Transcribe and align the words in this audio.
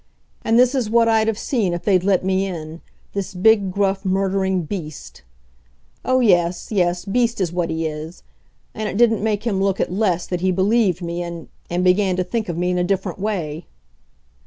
And 0.41 0.57
this 0.57 0.73
is 0.73 0.89
what 0.89 1.07
I'd 1.07 1.27
have 1.27 1.37
seen 1.37 1.75
if 1.75 1.83
they'd 1.83 2.03
let 2.03 2.25
me 2.25 2.47
in 2.47 2.81
this 3.13 3.35
big, 3.35 3.69
gruff, 3.71 4.03
murdering 4.03 4.63
beast! 4.63 5.21
Oh, 6.03 6.21
yes 6.21 6.71
yes 6.71 7.05
beast 7.05 7.39
is 7.39 7.53
what 7.53 7.69
he 7.69 7.85
is, 7.85 8.23
and 8.73 8.89
it 8.89 8.97
didn't 8.97 9.23
make 9.23 9.43
him 9.45 9.61
look 9.61 9.79
it 9.79 9.91
less 9.91 10.25
that 10.25 10.41
he 10.41 10.51
believed 10.51 11.03
me 11.03 11.21
and 11.21 11.49
and 11.69 11.83
began 11.83 12.15
to 12.15 12.23
think 12.23 12.49
of 12.49 12.57
me 12.57 12.71
in 12.71 12.79
a 12.79 12.83
different 12.83 13.19
way. 13.19 13.67